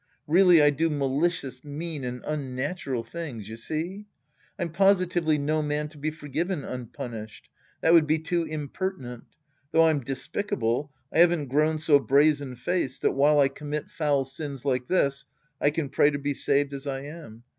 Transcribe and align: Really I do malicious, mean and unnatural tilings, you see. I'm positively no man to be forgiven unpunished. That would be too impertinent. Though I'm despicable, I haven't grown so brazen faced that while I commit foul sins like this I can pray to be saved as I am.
Really 0.25 0.63
I 0.63 0.71
do 0.71 0.89
malicious, 0.89 1.63
mean 1.63 2.03
and 2.03 2.23
unnatural 2.25 3.03
tilings, 3.03 3.49
you 3.49 3.55
see. 3.55 4.05
I'm 4.57 4.71
positively 4.71 5.37
no 5.37 5.61
man 5.61 5.89
to 5.89 5.97
be 5.99 6.09
forgiven 6.09 6.65
unpunished. 6.65 7.49
That 7.81 7.93
would 7.93 8.07
be 8.07 8.17
too 8.17 8.41
impertinent. 8.45 9.25
Though 9.71 9.85
I'm 9.85 9.99
despicable, 9.99 10.91
I 11.13 11.19
haven't 11.19 11.49
grown 11.49 11.77
so 11.77 11.99
brazen 11.99 12.55
faced 12.55 13.03
that 13.03 13.11
while 13.13 13.37
I 13.39 13.47
commit 13.47 13.91
foul 13.91 14.25
sins 14.25 14.65
like 14.65 14.87
this 14.87 15.25
I 15.61 15.69
can 15.69 15.87
pray 15.87 16.09
to 16.09 16.17
be 16.17 16.33
saved 16.33 16.73
as 16.73 16.87
I 16.87 17.01
am. 17.01 17.43